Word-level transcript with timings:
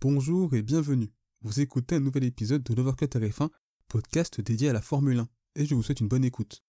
Bonjour 0.00 0.54
et 0.54 0.62
bienvenue. 0.62 1.10
Vous 1.42 1.58
écoutez 1.58 1.96
un 1.96 2.00
nouvel 2.00 2.22
épisode 2.22 2.62
de 2.62 2.72
l'Overcut 2.72 3.06
RF1, 3.06 3.48
podcast 3.88 4.40
dédié 4.40 4.68
à 4.68 4.72
la 4.72 4.80
Formule 4.80 5.18
1, 5.18 5.28
et 5.56 5.66
je 5.66 5.74
vous 5.74 5.82
souhaite 5.82 5.98
une 5.98 6.06
bonne 6.06 6.24
écoute. 6.24 6.62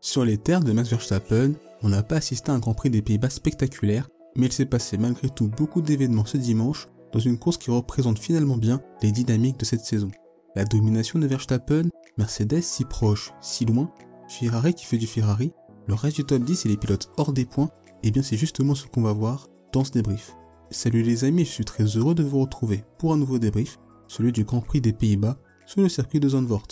Sur 0.00 0.24
les 0.24 0.38
terres 0.38 0.64
de 0.64 0.72
Max 0.72 0.88
Verstappen, 0.88 1.52
on 1.82 1.90
n'a 1.90 2.02
pas 2.02 2.16
assisté 2.16 2.50
à 2.50 2.54
un 2.54 2.58
Grand 2.58 2.72
Prix 2.72 2.88
des 2.88 3.02
Pays-Bas 3.02 3.28
spectaculaire, 3.28 4.08
mais 4.34 4.46
il 4.46 4.52
s'est 4.52 4.64
passé 4.64 4.96
malgré 4.96 5.28
tout 5.28 5.48
beaucoup 5.48 5.82
d'événements 5.82 6.24
ce 6.24 6.38
dimanche 6.38 6.86
dans 7.12 7.20
une 7.20 7.38
course 7.38 7.58
qui 7.58 7.70
représente 7.70 8.18
finalement 8.18 8.56
bien 8.56 8.80
les 9.02 9.12
dynamiques 9.12 9.60
de 9.60 9.66
cette 9.66 9.84
saison. 9.84 10.10
La 10.54 10.64
domination 10.64 11.18
de 11.18 11.26
Verstappen, 11.26 11.90
Mercedes 12.16 12.62
si 12.62 12.86
proche, 12.86 13.34
si 13.42 13.66
loin, 13.66 13.92
Ferrari 14.26 14.72
qui 14.72 14.86
fait 14.86 14.96
du 14.96 15.06
Ferrari, 15.06 15.52
le 15.86 15.92
reste 15.92 16.16
du 16.16 16.24
top 16.24 16.44
10 16.44 16.64
et 16.64 16.70
les 16.70 16.78
pilotes 16.78 17.10
hors 17.18 17.34
des 17.34 17.44
points, 17.44 17.68
et 18.02 18.08
eh 18.08 18.10
bien 18.10 18.22
c'est 18.22 18.38
justement 18.38 18.74
ce 18.74 18.86
qu'on 18.86 19.02
va 19.02 19.12
voir 19.12 19.48
dans 19.74 19.84
ce 19.84 19.92
débrief. 19.92 20.34
Salut 20.72 21.02
les 21.02 21.22
amis, 21.22 21.44
je 21.44 21.50
suis 21.50 21.64
très 21.64 21.84
heureux 21.84 22.16
de 22.16 22.24
vous 22.24 22.40
retrouver 22.40 22.82
pour 22.98 23.12
un 23.12 23.16
nouveau 23.16 23.38
débrief, 23.38 23.78
celui 24.08 24.32
du 24.32 24.42
Grand 24.42 24.60
Prix 24.60 24.80
des 24.80 24.92
Pays-Bas 24.92 25.38
sur 25.64 25.80
le 25.80 25.88
circuit 25.88 26.18
de 26.18 26.28
Zandvoort. 26.28 26.66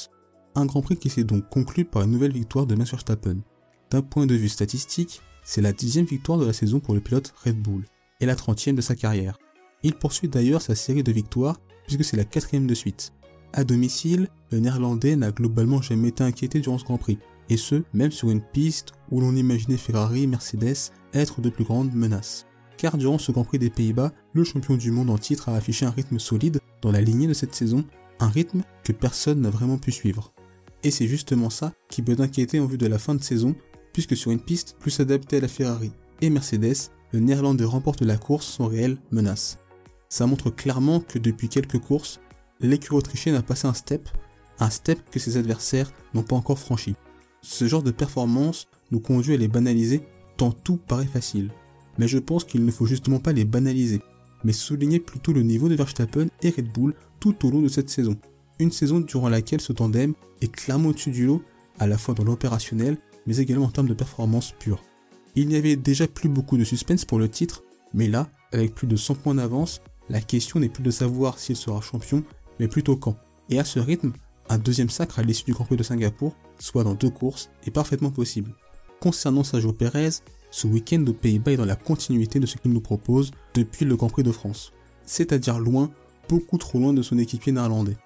Un 0.56 0.66
Grand 0.66 0.82
Prix 0.82 0.96
qui 0.96 1.08
s'est 1.08 1.22
donc 1.22 1.48
conclu 1.48 1.84
par 1.84 2.02
une 2.02 2.10
nouvelle 2.10 2.32
victoire 2.32 2.66
de 2.66 2.74
Max 2.74 2.90
Verstappen. 2.90 3.36
D'un 3.92 4.02
point 4.02 4.26
de 4.26 4.34
vue 4.34 4.48
statistique, 4.48 5.20
c'est 5.44 5.60
la 5.60 5.72
dixième 5.72 6.06
victoire 6.06 6.38
de 6.38 6.44
la 6.44 6.52
saison 6.52 6.80
pour 6.80 6.94
le 6.94 7.00
pilote 7.00 7.32
Red 7.44 7.62
Bull, 7.62 7.84
et 8.20 8.26
la 8.26 8.34
trentième 8.34 8.74
de 8.74 8.80
sa 8.80 8.96
carrière. 8.96 9.38
Il 9.84 9.94
poursuit 9.94 10.28
d'ailleurs 10.28 10.62
sa 10.62 10.74
série 10.74 11.04
de 11.04 11.12
victoires 11.12 11.60
puisque 11.86 12.04
c'est 12.04 12.16
la 12.16 12.24
quatrième 12.24 12.66
de 12.66 12.74
suite. 12.74 13.12
À 13.52 13.62
domicile, 13.62 14.28
le 14.50 14.58
néerlandais 14.58 15.14
n'a 15.14 15.30
globalement 15.30 15.82
jamais 15.82 16.08
été 16.08 16.24
inquiété 16.24 16.58
durant 16.58 16.78
ce 16.78 16.84
Grand 16.84 16.98
Prix, 16.98 17.18
et 17.48 17.56
ce, 17.56 17.84
même 17.92 18.10
sur 18.10 18.30
une 18.30 18.42
piste 18.42 18.92
où 19.12 19.20
l'on 19.20 19.36
imaginait 19.36 19.76
Ferrari 19.76 20.24
et 20.24 20.26
Mercedes 20.26 20.90
être 21.12 21.40
de 21.40 21.50
plus 21.50 21.64
grandes 21.64 21.94
menaces. 21.94 22.46
Car 22.76 22.96
durant 22.98 23.18
ce 23.18 23.32
Grand 23.32 23.44
Prix 23.44 23.58
des 23.58 23.70
Pays-Bas, 23.70 24.12
le 24.32 24.44
champion 24.44 24.76
du 24.76 24.90
monde 24.90 25.10
en 25.10 25.18
titre 25.18 25.48
a 25.48 25.56
affiché 25.56 25.86
un 25.86 25.90
rythme 25.90 26.18
solide 26.18 26.60
dans 26.82 26.92
la 26.92 27.00
lignée 27.00 27.26
de 27.26 27.34
cette 27.34 27.54
saison, 27.54 27.84
un 28.20 28.28
rythme 28.28 28.62
que 28.82 28.92
personne 28.92 29.40
n'a 29.40 29.50
vraiment 29.50 29.78
pu 29.78 29.92
suivre. 29.92 30.32
Et 30.82 30.90
c'est 30.90 31.06
justement 31.06 31.50
ça 31.50 31.72
qui 31.88 32.02
peut 32.02 32.16
inquiéter 32.18 32.60
en 32.60 32.66
vue 32.66 32.78
de 32.78 32.86
la 32.86 32.98
fin 32.98 33.14
de 33.14 33.22
saison, 33.22 33.54
puisque 33.92 34.16
sur 34.16 34.30
une 34.30 34.40
piste 34.40 34.76
plus 34.78 35.00
adaptée 35.00 35.38
à 35.38 35.40
la 35.40 35.48
Ferrari 35.48 35.92
et 36.20 36.30
Mercedes, 36.30 36.90
le 37.12 37.20
néerlandais 37.20 37.64
remporte 37.64 38.02
la 38.02 38.16
course 38.16 38.46
sans 38.46 38.66
réelle 38.66 38.98
menace. 39.10 39.58
Ça 40.08 40.26
montre 40.26 40.50
clairement 40.50 41.00
que 41.00 41.18
depuis 41.18 41.48
quelques 41.48 41.78
courses, 41.78 42.20
l'écurie 42.60 42.98
autrichienne 42.98 43.34
a 43.34 43.42
passé 43.42 43.66
un 43.66 43.74
step, 43.74 44.08
un 44.58 44.70
step 44.70 44.98
que 45.10 45.18
ses 45.18 45.36
adversaires 45.36 45.90
n'ont 46.12 46.22
pas 46.22 46.36
encore 46.36 46.58
franchi. 46.58 46.94
Ce 47.42 47.66
genre 47.66 47.82
de 47.82 47.90
performance 47.90 48.66
nous 48.90 49.00
conduit 49.00 49.34
à 49.34 49.36
les 49.36 49.48
banaliser 49.48 50.02
tant 50.36 50.52
tout 50.52 50.76
paraît 50.76 51.06
facile. 51.06 51.50
Mais 51.98 52.08
je 52.08 52.18
pense 52.18 52.44
qu'il 52.44 52.64
ne 52.64 52.70
faut 52.70 52.86
justement 52.86 53.20
pas 53.20 53.32
les 53.32 53.44
banaliser, 53.44 54.00
mais 54.44 54.52
souligner 54.52 55.00
plutôt 55.00 55.32
le 55.32 55.42
niveau 55.42 55.68
de 55.68 55.74
Verstappen 55.74 56.26
et 56.42 56.50
Red 56.50 56.72
Bull 56.72 56.94
tout 57.20 57.46
au 57.46 57.50
long 57.50 57.62
de 57.62 57.68
cette 57.68 57.90
saison. 57.90 58.16
Une 58.58 58.72
saison 58.72 59.00
durant 59.00 59.28
laquelle 59.28 59.60
ce 59.60 59.72
tandem 59.72 60.14
est 60.40 60.52
clairement 60.52 60.90
au-dessus 60.90 61.10
du 61.10 61.26
lot, 61.26 61.42
à 61.78 61.86
la 61.86 61.98
fois 61.98 62.14
dans 62.14 62.24
l'opérationnel, 62.24 62.98
mais 63.26 63.38
également 63.38 63.66
en 63.66 63.70
termes 63.70 63.88
de 63.88 63.94
performance 63.94 64.52
pure. 64.58 64.82
Il 65.34 65.48
n'y 65.48 65.56
avait 65.56 65.76
déjà 65.76 66.06
plus 66.06 66.28
beaucoup 66.28 66.56
de 66.56 66.64
suspense 66.64 67.04
pour 67.04 67.18
le 67.18 67.28
titre, 67.28 67.64
mais 67.92 68.06
là, 68.06 68.28
avec 68.52 68.74
plus 68.74 68.86
de 68.86 68.96
100 68.96 69.16
points 69.16 69.34
d'avance, 69.34 69.80
la 70.08 70.20
question 70.20 70.60
n'est 70.60 70.68
plus 70.68 70.82
de 70.82 70.90
savoir 70.90 71.38
s'il 71.38 71.56
sera 71.56 71.80
champion, 71.80 72.22
mais 72.60 72.68
plutôt 72.68 72.96
quand. 72.96 73.16
Et 73.50 73.58
à 73.58 73.64
ce 73.64 73.80
rythme, 73.80 74.12
un 74.48 74.58
deuxième 74.58 74.90
sacre 74.90 75.18
à 75.18 75.22
l'issue 75.22 75.44
du 75.44 75.52
Grand 75.52 75.64
Prix 75.64 75.76
de 75.76 75.82
Singapour, 75.82 76.36
soit 76.58 76.84
dans 76.84 76.94
deux 76.94 77.10
courses, 77.10 77.50
est 77.66 77.70
parfaitement 77.70 78.10
possible. 78.10 78.54
Concernant 79.00 79.44
Sergio 79.44 79.72
Perez, 79.72 80.20
ce 80.54 80.68
week-end 80.68 81.04
aux 81.08 81.12
Pays-Bas 81.12 81.50
est 81.50 81.56
dans 81.56 81.64
la 81.64 81.74
continuité 81.74 82.38
de 82.38 82.46
ce 82.46 82.56
qu'il 82.58 82.70
nous 82.70 82.80
propose 82.80 83.32
depuis 83.54 83.84
le 83.84 83.96
Grand 83.96 84.06
Prix 84.06 84.22
de 84.22 84.30
France. 84.30 84.72
C'est-à-dire 85.04 85.58
loin, 85.58 85.90
beaucoup 86.28 86.58
trop 86.58 86.78
loin 86.78 86.92
de 86.92 87.02
son 87.02 87.18
équipier 87.18 87.50
néerlandais. 87.50 87.96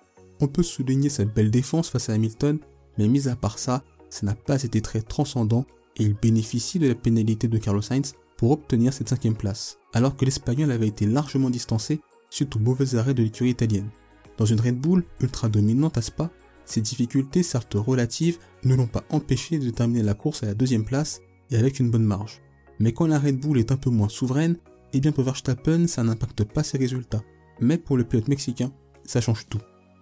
On 0.40 0.46
peut 0.48 0.62
souligner 0.62 1.10
sa 1.10 1.26
belle 1.26 1.50
défense 1.50 1.90
face 1.90 2.08
à 2.08 2.14
Hamilton, 2.14 2.58
mais 2.96 3.06
mis 3.06 3.28
à 3.28 3.36
part 3.36 3.58
ça, 3.58 3.84
ça 4.08 4.24
n'a 4.24 4.34
pas 4.34 4.62
été 4.62 4.80
très 4.80 5.02
transcendant 5.02 5.66
et 5.98 6.04
il 6.04 6.14
bénéficie 6.14 6.78
de 6.78 6.88
la 6.88 6.94
pénalité 6.94 7.48
de 7.48 7.58
Carlos 7.58 7.82
Sainz 7.82 8.14
pour 8.38 8.52
obtenir 8.52 8.94
cette 8.94 9.10
cinquième 9.10 9.36
place, 9.36 9.76
alors 9.92 10.16
que 10.16 10.24
l'Espagnol 10.24 10.70
avait 10.70 10.88
été 10.88 11.04
largement 11.04 11.50
distancé 11.50 12.00
suite 12.30 12.56
aux 12.56 12.60
mauvais 12.60 12.94
arrêts 12.94 13.12
de 13.12 13.22
l'écurie 13.22 13.50
italienne. 13.50 13.90
Dans 14.38 14.46
une 14.46 14.60
Red 14.60 14.80
Bull 14.80 15.04
ultra 15.20 15.50
dominante 15.50 15.98
à 15.98 16.02
Spa, 16.02 16.30
ces 16.64 16.80
difficultés, 16.80 17.42
certes 17.42 17.74
relatives, 17.74 18.38
ne 18.64 18.74
l'ont 18.74 18.86
pas 18.86 19.04
empêché 19.10 19.58
de 19.58 19.68
terminer 19.68 20.02
la 20.02 20.14
course 20.14 20.42
à 20.44 20.46
la 20.46 20.54
deuxième 20.54 20.86
place 20.86 21.20
et 21.50 21.56
avec 21.56 21.80
une 21.80 21.90
bonne 21.90 22.04
marge. 22.04 22.40
Mais 22.78 22.92
quand 22.92 23.06
la 23.06 23.18
Red 23.18 23.38
Bull 23.38 23.58
est 23.58 23.72
un 23.72 23.76
peu 23.76 23.90
moins 23.90 24.08
souveraine, 24.08 24.56
eh 24.92 25.00
bien 25.00 25.12
pour 25.12 25.24
Verstappen, 25.24 25.86
ça 25.86 26.02
n'impacte 26.02 26.44
pas 26.44 26.62
ses 26.62 26.78
résultats. 26.78 27.22
Mais 27.60 27.78
pour 27.78 27.96
le 27.96 28.04
pilote 28.04 28.28
mexicain, 28.28 28.72
ça 29.04 29.20
change 29.20 29.46
tout. 29.48 29.60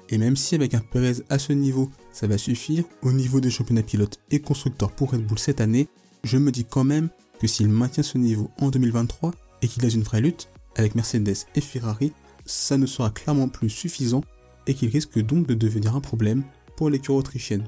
Et 0.08 0.18
même 0.18 0.36
si 0.36 0.54
avec 0.54 0.74
un 0.74 0.80
Perez 0.80 1.22
à 1.30 1.38
ce 1.38 1.52
niveau, 1.52 1.90
ça 2.12 2.26
va 2.26 2.38
suffire, 2.38 2.84
au 3.02 3.12
niveau 3.12 3.40
des 3.40 3.50
championnats 3.50 3.82
pilotes 3.82 4.20
et 4.30 4.40
constructeurs 4.40 4.92
pour 4.92 5.12
Red 5.12 5.26
Bull 5.26 5.38
cette 5.38 5.60
année, 5.60 5.88
je 6.22 6.38
me 6.38 6.52
dis 6.52 6.64
quand 6.64 6.84
même 6.84 7.08
que 7.40 7.46
s'il 7.46 7.68
maintient 7.68 8.02
ce 8.02 8.18
niveau 8.18 8.50
en 8.60 8.70
2023 8.70 9.32
et 9.62 9.68
qu'il 9.68 9.84
a 9.84 9.88
une 9.88 10.02
vraie 10.02 10.20
lutte 10.20 10.48
avec 10.76 10.94
Mercedes 10.94 11.46
et 11.54 11.60
Ferrari, 11.60 12.12
ça 12.44 12.78
ne 12.78 12.86
sera 12.86 13.10
clairement 13.10 13.48
plus 13.48 13.70
suffisant 13.70 14.22
et 14.66 14.74
qu'il 14.74 14.90
risque 14.90 15.18
donc 15.18 15.46
de 15.46 15.54
devenir 15.54 15.96
un 15.96 16.00
problème 16.00 16.44
pour 16.76 16.90
l'écurie 16.90 17.18
autrichienne. 17.18 17.64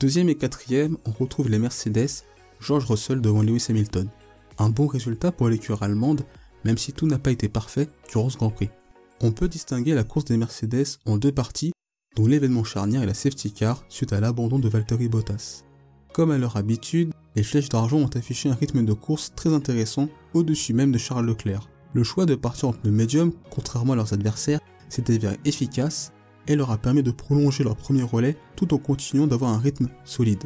Deuxième 0.00 0.28
et 0.28 0.34
quatrième, 0.34 0.98
on 1.06 1.10
retrouve 1.12 1.48
les 1.48 1.58
Mercedes, 1.58 2.08
George 2.60 2.86
Russell 2.86 3.20
devant 3.20 3.42
Lewis 3.42 3.66
Hamilton. 3.68 4.08
Un 4.58 4.70
bon 4.70 4.86
résultat 4.86 5.32
pour 5.32 5.48
l'écurie 5.48 5.78
allemande, 5.82 6.22
même 6.64 6.78
si 6.78 6.92
tout 6.92 7.06
n'a 7.06 7.18
pas 7.18 7.30
été 7.30 7.48
parfait 7.48 7.88
durant 8.10 8.30
ce 8.30 8.36
Grand 8.36 8.50
Prix. 8.50 8.70
On 9.20 9.32
peut 9.32 9.48
distinguer 9.48 9.94
la 9.94 10.04
course 10.04 10.26
des 10.26 10.36
Mercedes 10.36 10.98
en 11.06 11.16
deux 11.16 11.32
parties, 11.32 11.72
dont 12.16 12.26
l'événement 12.26 12.64
charnière 12.64 13.02
est 13.02 13.06
la 13.06 13.14
safety 13.14 13.52
car 13.52 13.84
suite 13.88 14.12
à 14.12 14.20
l'abandon 14.20 14.58
de 14.58 14.68
Valtteri 14.68 15.08
Bottas. 15.08 15.62
Comme 16.12 16.30
à 16.30 16.38
leur 16.38 16.56
habitude, 16.56 17.12
les 17.34 17.42
flèches 17.42 17.68
d'argent 17.68 17.98
ont 17.98 18.10
affiché 18.14 18.48
un 18.48 18.54
rythme 18.54 18.84
de 18.84 18.92
course 18.94 19.32
très 19.36 19.52
intéressant 19.52 20.08
au-dessus 20.32 20.72
même 20.72 20.92
de 20.92 20.98
Charles 20.98 21.26
Leclerc. 21.26 21.68
Le 21.92 22.04
choix 22.04 22.26
de 22.26 22.34
partir 22.34 22.70
entre 22.70 22.80
le 22.84 22.90
médium, 22.90 23.32
contrairement 23.50 23.92
à 23.92 23.96
leurs 23.96 24.14
adversaires, 24.14 24.60
s'est 24.88 25.10
avéré 25.10 25.36
efficace 25.44 26.12
et 26.46 26.56
leur 26.56 26.70
a 26.70 26.78
permis 26.78 27.02
de 27.02 27.10
prolonger 27.10 27.64
leur 27.64 27.76
premier 27.76 28.02
relais 28.02 28.36
tout 28.54 28.72
en 28.72 28.78
continuant 28.78 29.26
d'avoir 29.26 29.50
un 29.50 29.58
rythme 29.58 29.88
solide. 30.04 30.44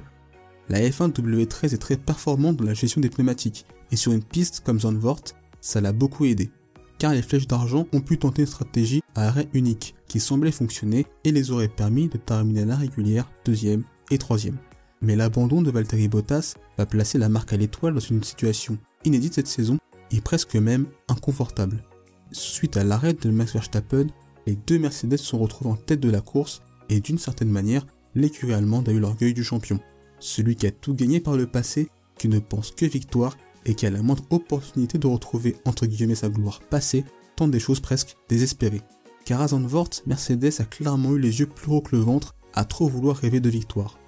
La 0.71 0.79
F1 0.79 1.11
W13 1.13 1.75
est 1.75 1.79
très 1.79 1.97
performante 1.97 2.57
dans 2.57 2.65
la 2.65 2.75
gestion 2.75 3.01
des 3.01 3.11
pneumatiques 3.11 3.67
et 3.91 3.97
sur 3.97 4.13
une 4.13 4.23
piste 4.23 4.63
comme 4.65 4.79
Zandvoort, 4.79 5.25
ça 5.61 5.81
l'a 5.81 5.93
beaucoup 5.93 6.27
aidé. 6.27 6.53
Car 7.01 7.13
les 7.13 7.23
flèches 7.23 7.49
d'argent 7.49 7.89
ont 7.93 8.01
pu 8.01 8.19
tenter 8.19 8.43
une 8.43 8.47
stratégie 8.47 9.03
à 9.17 9.27
arrêt 9.27 9.49
unique 9.53 9.97
qui 10.07 10.21
semblait 10.21 10.53
fonctionner 10.53 11.07
et 11.25 11.33
les 11.33 11.51
aurait 11.51 11.67
permis 11.67 12.07
de 12.07 12.19
terminer 12.19 12.65
la 12.65 12.77
régulière 12.77 13.29
deuxième 13.45 13.83
et 14.13 14.19
troisième. 14.19 14.59
Mais 15.03 15.17
l'abandon 15.17 15.61
de 15.61 15.73
Valtteri 15.73 16.07
Bottas 16.07 16.55
va 16.79 16.87
placer 16.87 17.19
la 17.19 17.29
marque 17.29 17.53
à 17.53 17.57
l'étoile 17.57 17.95
dans 17.95 17.99
une 17.99 18.23
situation 18.23 18.79
inédite 19.05 19.35
cette 19.35 19.49
saison 19.49 19.77
et 20.13 20.21
presque 20.21 20.55
même 20.55 20.87
inconfortable. 21.09 21.83
Suite 22.31 22.77
à 22.77 22.85
l'arrêt 22.85 23.15
de 23.15 23.31
Max 23.31 23.55
Verstappen, 23.55 24.07
les 24.47 24.55
deux 24.55 24.79
Mercedes 24.79 25.17
se 25.17 25.35
retrouvés 25.35 25.71
en 25.71 25.77
tête 25.77 25.99
de 25.99 26.11
la 26.11 26.21
course 26.21 26.63
et 26.89 27.01
d'une 27.01 27.19
certaine 27.19 27.51
manière, 27.51 27.85
l'écurie 28.15 28.55
allemande 28.55 28.89
a 28.89 28.93
eu 28.93 29.01
l'orgueil 29.01 29.35
du 29.35 29.43
champion. 29.43 29.81
Celui 30.21 30.55
qui 30.55 30.67
a 30.67 30.71
tout 30.71 30.95
gagné 30.95 31.21
par 31.21 31.37
le 31.37 31.47
passé, 31.47 31.89
qui 32.17 32.29
ne 32.29 32.39
pense 32.39 32.71
que 32.71 32.87
victoire 32.87 33.37
et 33.67 33.75
qui 33.75 33.87
a 33.87 33.91
la 33.91 34.03
moindre 34.03 34.25
opportunité 34.31 34.99
de 34.99 35.07
retrouver 35.07 35.57
entre 35.65 35.87
guillemets 35.87 36.15
sa 36.15 36.29
gloire 36.29 36.61
passée, 36.61 37.05
tente 37.37 37.51
des 37.51 37.61
choses 37.61 37.81
presque 37.81 38.17
désespérées. 38.29 38.83
Car 39.25 39.41
à 39.41 39.49
Zandvoort, 39.49 39.91
Mercedes 40.07 40.61
a 40.61 40.65
clairement 40.65 41.13
eu 41.15 41.19
les 41.19 41.41
yeux 41.41 41.47
plus 41.47 41.73
hauts 41.73 41.81
que 41.81 41.97
le 41.97 42.03
ventre 42.03 42.35
à 42.55 42.65
trop 42.65 42.89
vouloir 42.89 43.17
rêver 43.17 43.41
de 43.41 43.51
victoire. 43.51 43.99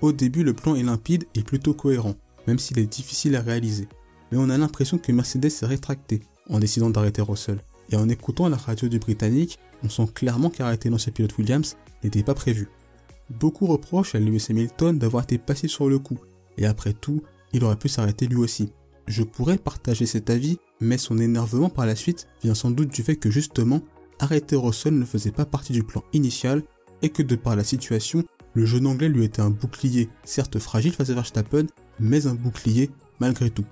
Au 0.00 0.12
début, 0.12 0.44
le 0.44 0.54
plan 0.54 0.74
est 0.74 0.82
limpide 0.82 1.24
et 1.34 1.42
plutôt 1.42 1.74
cohérent, 1.74 2.14
même 2.46 2.58
s'il 2.58 2.78
est 2.78 2.86
difficile 2.86 3.36
à 3.36 3.40
réaliser 3.40 3.88
mais 4.32 4.38
on 4.38 4.48
a 4.48 4.58
l'impression 4.58 4.98
que 4.98 5.12
Mercedes 5.12 5.50
s'est 5.50 5.66
rétracté 5.66 6.22
en 6.48 6.58
décidant 6.58 6.90
d'arrêter 6.90 7.20
Russell. 7.20 7.60
Et 7.90 7.96
en 7.96 8.08
écoutant 8.08 8.48
la 8.48 8.56
radio 8.56 8.88
du 8.88 8.98
Britannique, 8.98 9.58
on 9.84 9.90
sent 9.90 10.06
clairement 10.14 10.48
qu'arrêter 10.48 10.88
l'ancien 10.88 11.12
pilote 11.12 11.36
Williams 11.36 11.76
n'était 12.02 12.22
pas 12.22 12.34
prévu. 12.34 12.68
Beaucoup 13.30 13.66
reprochent 13.66 14.14
à 14.14 14.20
Lewis 14.20 14.46
Hamilton 14.50 14.98
d'avoir 14.98 15.24
été 15.24 15.38
passé 15.38 15.68
sur 15.68 15.88
le 15.88 15.98
coup, 15.98 16.18
et 16.58 16.66
après 16.66 16.92
tout, 16.92 17.22
il 17.52 17.64
aurait 17.64 17.76
pu 17.76 17.88
s'arrêter 17.88 18.26
lui 18.26 18.36
aussi. 18.36 18.72
Je 19.06 19.22
pourrais 19.22 19.58
partager 19.58 20.06
cet 20.06 20.30
avis, 20.30 20.58
mais 20.80 20.98
son 20.98 21.18
énervement 21.18 21.70
par 21.70 21.86
la 21.86 21.96
suite 21.96 22.28
vient 22.42 22.54
sans 22.54 22.70
doute 22.70 22.92
du 22.92 23.02
fait 23.02 23.16
que 23.16 23.30
justement, 23.30 23.82
arrêter 24.18 24.56
Russell 24.56 24.98
ne 24.98 25.04
faisait 25.04 25.32
pas 25.32 25.46
partie 25.46 25.72
du 25.72 25.82
plan 25.82 26.02
initial, 26.12 26.62
et 27.02 27.08
que 27.08 27.22
de 27.22 27.34
par 27.34 27.56
la 27.56 27.64
situation, 27.64 28.22
le 28.54 28.66
jeune 28.66 28.86
anglais 28.86 29.08
lui 29.08 29.24
était 29.24 29.42
un 29.42 29.50
bouclier, 29.50 30.08
certes 30.24 30.58
fragile 30.58 30.92
face 30.92 31.10
à 31.10 31.14
Verstappen, 31.14 31.66
mais 31.98 32.26
un 32.26 32.34
bouclier 32.34 32.90
malgré 33.18 33.50
tout. 33.50 33.64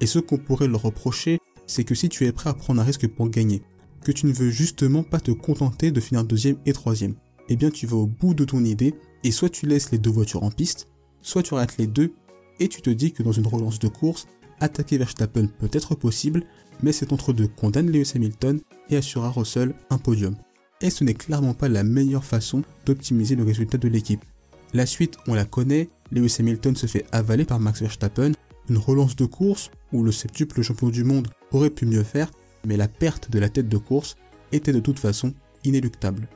Et 0.00 0.06
ce 0.06 0.18
qu'on 0.18 0.38
pourrait 0.38 0.68
leur 0.68 0.82
reprocher, 0.82 1.40
c'est 1.66 1.84
que 1.84 1.94
si 1.94 2.08
tu 2.08 2.26
es 2.26 2.32
prêt 2.32 2.50
à 2.50 2.54
prendre 2.54 2.80
un 2.80 2.84
risque 2.84 3.06
pour 3.08 3.30
gagner, 3.30 3.62
que 4.02 4.12
tu 4.12 4.26
ne 4.26 4.32
veux 4.32 4.50
justement 4.50 5.02
pas 5.02 5.20
te 5.20 5.30
contenter 5.30 5.90
de 5.90 6.00
finir 6.00 6.24
deuxième 6.24 6.58
et 6.66 6.72
troisième, 6.72 7.14
eh 7.48 7.56
bien 7.56 7.70
tu 7.70 7.86
vas 7.86 7.96
au 7.96 8.06
bout 8.06 8.34
de 8.34 8.44
ton 8.44 8.64
idée 8.64 8.94
et 9.22 9.30
soit 9.30 9.48
tu 9.48 9.66
laisses 9.66 9.90
les 9.90 9.98
deux 9.98 10.10
voitures 10.10 10.42
en 10.42 10.50
piste, 10.50 10.88
soit 11.22 11.42
tu 11.42 11.54
arrêtes 11.54 11.78
les 11.78 11.86
deux 11.86 12.12
et 12.60 12.68
tu 12.68 12.82
te 12.82 12.90
dis 12.90 13.12
que 13.12 13.22
dans 13.22 13.32
une 13.32 13.46
relance 13.46 13.78
de 13.78 13.88
course, 13.88 14.26
attaquer 14.60 14.98
Verstappen 14.98 15.46
peut 15.46 15.70
être 15.72 15.94
possible, 15.94 16.44
mais 16.82 16.92
cet 16.92 17.12
entre-deux 17.12 17.48
condamne 17.48 17.90
Lewis 17.90 18.12
Hamilton 18.14 18.60
et 18.90 18.96
assure 18.96 19.24
à 19.24 19.30
Russell 19.30 19.74
un 19.90 19.98
podium. 19.98 20.36
Et 20.80 20.90
ce 20.90 21.04
n'est 21.04 21.14
clairement 21.14 21.54
pas 21.54 21.68
la 21.68 21.84
meilleure 21.84 22.24
façon 22.24 22.62
d'optimiser 22.84 23.36
le 23.36 23.44
résultat 23.44 23.78
de 23.78 23.88
l'équipe. 23.88 24.24
La 24.72 24.86
suite, 24.86 25.16
on 25.28 25.34
la 25.34 25.44
connaît, 25.44 25.88
Lewis 26.10 26.36
Hamilton 26.38 26.76
se 26.76 26.86
fait 26.86 27.06
avaler 27.12 27.44
par 27.44 27.60
Max 27.60 27.80
Verstappen, 27.80 28.32
une 28.68 28.78
relance 28.78 29.16
de 29.16 29.24
course 29.24 29.70
où 29.92 30.02
le 30.02 30.12
septuple 30.12 30.62
champion 30.62 30.88
du 30.88 31.04
monde 31.04 31.28
aurait 31.52 31.70
pu 31.70 31.86
mieux 31.86 32.02
faire, 32.02 32.30
mais 32.66 32.76
la 32.76 32.88
perte 32.88 33.30
de 33.30 33.38
la 33.38 33.48
tête 33.48 33.68
de 33.68 33.76
course 33.76 34.16
était 34.52 34.72
de 34.72 34.80
toute 34.80 34.98
façon 34.98 35.32
inéluctable. 35.64 36.28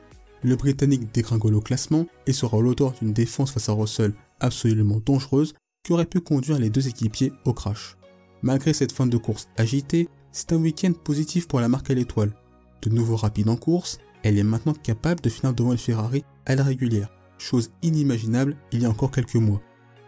Le 0.43 0.55
Britannique 0.55 1.13
dégringole 1.13 1.55
au 1.55 1.61
classement 1.61 2.05
et 2.25 2.33
sera 2.33 2.61
l'auteur 2.61 2.93
d'une 2.93 3.13
défense 3.13 3.51
face 3.51 3.67
à 3.67 3.73
Russell 3.73 4.13
absolument 4.39 5.01
dangereuse 5.05 5.53
qui 5.83 5.91
aurait 5.91 6.05
pu 6.05 6.21
conduire 6.21 6.59
les 6.59 6.69
deux 6.69 6.87
équipiers 6.87 7.33
au 7.45 7.53
crash. 7.53 7.97
Malgré 8.41 8.73
cette 8.73 8.93
fin 8.93 9.05
de 9.05 9.17
course 9.17 9.49
agitée, 9.57 10.07
c'est 10.31 10.53
un 10.53 10.57
week-end 10.57 10.93
positif 10.93 11.47
pour 11.47 11.59
la 11.59 11.67
marque 11.67 11.89
à 11.89 11.93
l'étoile. 11.93 12.33
De 12.81 12.89
nouveau 12.89 13.17
rapide 13.17 13.49
en 13.49 13.57
course, 13.57 13.99
elle 14.23 14.37
est 14.37 14.43
maintenant 14.43 14.73
capable 14.73 15.21
de 15.21 15.29
finir 15.29 15.53
devant 15.53 15.71
le 15.71 15.77
Ferrari 15.77 16.23
à 16.45 16.55
la 16.55 16.63
régulière, 16.63 17.09
chose 17.37 17.71
inimaginable 17.81 18.55
il 18.71 18.81
y 18.81 18.85
a 18.85 18.89
encore 18.89 19.11
quelques 19.11 19.35
mois. 19.35 19.61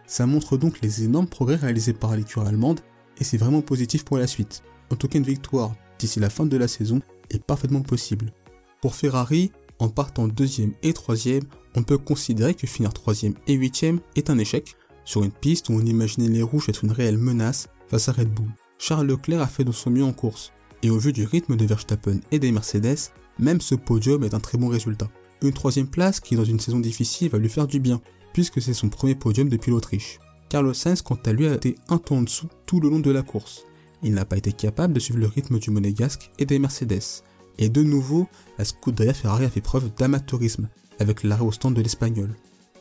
Ça 0.06 0.26
montre 0.26 0.56
donc 0.56 0.80
les 0.80 1.04
énormes 1.04 1.28
progrès 1.28 1.56
réalisés 1.56 1.92
par 1.92 2.16
l'écurie 2.16 2.46
allemande 2.46 2.80
et 3.18 3.24
c'est 3.24 3.36
vraiment 3.36 3.62
positif 3.62 4.04
pour 4.04 4.18
la 4.18 4.26
suite. 4.26 4.62
En 4.90 4.96
tout 4.96 5.08
cas, 5.08 5.18
une 5.18 5.24
victoire 5.24 5.74
d'ici 5.98 6.20
la 6.20 6.30
fin 6.30 6.46
de 6.46 6.56
la 6.56 6.68
saison 6.68 7.00
est 7.30 7.42
parfaitement 7.42 7.82
possible. 7.82 8.32
Pour 8.80 8.94
Ferrari, 8.94 9.52
en 9.78 9.88
partant 9.88 10.28
deuxième 10.28 10.72
et 10.82 10.92
troisième, 10.92 11.44
on 11.74 11.82
peut 11.82 11.98
considérer 11.98 12.54
que 12.54 12.66
finir 12.66 12.92
troisième 12.92 13.34
et 13.46 13.54
huitième 13.54 14.00
est 14.16 14.30
un 14.30 14.38
échec, 14.38 14.76
sur 15.04 15.22
une 15.24 15.32
piste 15.32 15.68
où 15.68 15.72
on 15.72 15.84
imaginait 15.84 16.28
les 16.28 16.42
rouges 16.42 16.68
être 16.68 16.84
une 16.84 16.92
réelle 16.92 17.18
menace 17.18 17.68
face 17.88 18.08
à 18.08 18.12
Red 18.12 18.32
Bull. 18.32 18.48
Charles 18.78 19.06
Leclerc 19.06 19.40
a 19.40 19.46
fait 19.46 19.64
de 19.64 19.72
son 19.72 19.90
mieux 19.90 20.04
en 20.04 20.12
course, 20.12 20.52
et 20.82 20.90
au 20.90 20.98
vu 20.98 21.12
du 21.12 21.24
rythme 21.24 21.56
de 21.56 21.64
Verstappen 21.64 22.20
et 22.30 22.38
des 22.38 22.52
Mercedes, 22.52 23.10
même 23.38 23.60
ce 23.60 23.74
podium 23.74 24.24
est 24.24 24.34
un 24.34 24.40
très 24.40 24.58
bon 24.58 24.68
résultat. 24.68 25.08
Une 25.42 25.52
troisième 25.52 25.88
place 25.88 26.20
qui 26.20 26.36
dans 26.36 26.44
une 26.44 26.60
saison 26.60 26.78
difficile 26.78 27.30
va 27.30 27.38
lui 27.38 27.48
faire 27.48 27.66
du 27.66 27.80
bien, 27.80 28.00
puisque 28.32 28.60
c'est 28.60 28.74
son 28.74 28.88
premier 28.88 29.14
podium 29.14 29.48
depuis 29.48 29.70
l'Autriche. 29.70 30.18
Carlos 30.48 30.74
Sainz 30.74 31.02
quant 31.02 31.18
à 31.24 31.32
lui 31.32 31.46
a 31.46 31.54
été 31.54 31.76
un 31.88 31.98
temps 31.98 32.18
en 32.18 32.22
dessous 32.22 32.48
tout 32.66 32.80
le 32.80 32.90
long 32.90 33.00
de 33.00 33.10
la 33.10 33.22
course. 33.22 33.64
Il 34.02 34.14
n'a 34.14 34.24
pas 34.24 34.36
été 34.36 34.52
capable 34.52 34.92
de 34.92 35.00
suivre 35.00 35.20
le 35.20 35.26
rythme 35.26 35.58
du 35.58 35.70
monégasque 35.70 36.30
et 36.38 36.44
des 36.44 36.58
Mercedes. 36.58 37.22
Et 37.58 37.68
de 37.68 37.82
nouveau, 37.82 38.28
la 38.58 38.64
Scuderia 38.64 39.14
Ferrari 39.14 39.44
a 39.44 39.50
fait 39.50 39.60
preuve 39.60 39.90
d'amateurisme 39.96 40.68
avec 40.98 41.22
l'arrêt 41.22 41.44
au 41.44 41.52
stand 41.52 41.74
de 41.74 41.82
l'Espagnol. 41.82 42.34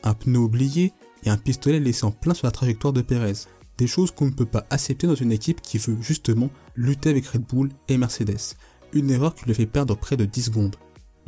Un 0.03 0.13
pneu 0.13 0.39
oublié 0.39 0.93
et 1.23 1.29
un 1.29 1.37
pistolet 1.37 1.79
laissé 1.79 2.05
en 2.05 2.11
plein 2.11 2.33
sur 2.33 2.47
la 2.47 2.51
trajectoire 2.51 2.93
de 2.93 3.01
Pérez. 3.01 3.33
Des 3.77 3.87
choses 3.87 4.11
qu'on 4.11 4.25
ne 4.25 4.31
peut 4.31 4.45
pas 4.45 4.65
accepter 4.69 5.07
dans 5.07 5.15
une 5.15 5.31
équipe 5.31 5.61
qui 5.61 5.77
veut 5.77 5.97
justement 6.01 6.49
lutter 6.75 7.09
avec 7.09 7.25
Red 7.27 7.43
Bull 7.47 7.69
et 7.87 7.97
Mercedes. 7.97 8.55
Une 8.93 9.09
erreur 9.09 9.35
qui 9.35 9.45
lui 9.45 9.53
fait 9.53 9.65
perdre 9.65 9.95
près 9.95 10.17
de 10.17 10.25
10 10.25 10.43
secondes. 10.43 10.75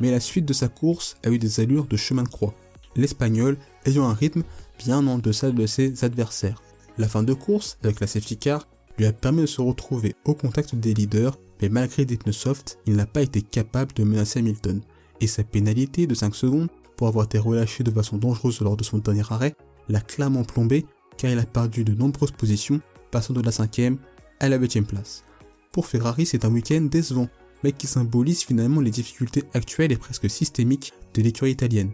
Mais 0.00 0.10
la 0.10 0.20
suite 0.20 0.44
de 0.44 0.52
sa 0.52 0.68
course 0.68 1.16
a 1.24 1.30
eu 1.30 1.38
des 1.38 1.60
allures 1.60 1.86
de 1.86 1.96
chemin 1.96 2.22
de 2.22 2.28
croix. 2.28 2.54
L'Espagnol 2.96 3.56
ayant 3.86 4.08
un 4.08 4.14
rythme 4.14 4.42
bien 4.78 5.06
en 5.06 5.18
deçà 5.18 5.50
de 5.50 5.66
ses 5.66 6.04
adversaires. 6.04 6.62
La 6.98 7.08
fin 7.08 7.22
de 7.22 7.34
course, 7.34 7.78
avec 7.82 8.00
la 8.00 8.06
safety 8.06 8.36
car, 8.36 8.68
lui 8.98 9.06
a 9.06 9.12
permis 9.12 9.42
de 9.42 9.46
se 9.46 9.60
retrouver 9.60 10.14
au 10.24 10.34
contact 10.34 10.74
des 10.76 10.94
leaders, 10.94 11.38
mais 11.64 11.80
malgré 11.80 12.06
soft, 12.30 12.78
il 12.86 12.94
n'a 12.94 13.06
pas 13.06 13.22
été 13.22 13.40
capable 13.40 13.94
de 13.94 14.04
menacer 14.04 14.40
Hamilton. 14.40 14.82
Et 15.20 15.26
sa 15.26 15.44
pénalité 15.44 16.06
de 16.06 16.14
5 16.14 16.34
secondes, 16.34 16.68
pour 16.96 17.08
avoir 17.08 17.24
été 17.24 17.38
relâché 17.38 17.82
de 17.82 17.90
façon 17.90 18.18
dangereuse 18.18 18.60
lors 18.60 18.76
de 18.76 18.84
son 18.84 18.98
dernier 18.98 19.22
arrêt, 19.30 19.54
l'a 19.88 20.00
clairement 20.00 20.44
plombé 20.44 20.84
car 21.16 21.30
il 21.30 21.38
a 21.38 21.46
perdu 21.46 21.84
de 21.84 21.94
nombreuses 21.94 22.32
positions, 22.32 22.80
passant 23.10 23.32
de 23.32 23.40
la 23.40 23.50
5ème 23.50 23.96
à 24.40 24.48
la 24.50 24.58
8ème 24.58 24.84
place. 24.84 25.24
Pour 25.72 25.86
Ferrari, 25.86 26.26
c'est 26.26 26.44
un 26.44 26.52
week-end 26.52 26.82
décevant, 26.82 27.28
mais 27.62 27.72
qui 27.72 27.86
symbolise 27.86 28.42
finalement 28.42 28.82
les 28.82 28.90
difficultés 28.90 29.44
actuelles 29.54 29.92
et 29.92 29.96
presque 29.96 30.28
systémiques 30.28 30.92
de 31.14 31.22
l'écurie 31.22 31.52
italienne. 31.52 31.92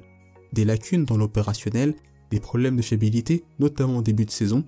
Des 0.52 0.64
lacunes 0.64 1.04
dans 1.04 1.16
l'opérationnel, 1.16 1.94
des 2.32 2.40
problèmes 2.40 2.76
de 2.76 2.82
fiabilité, 2.82 3.44
notamment 3.60 3.98
au 3.98 4.02
début 4.02 4.24
de 4.24 4.30
saison, 4.32 4.64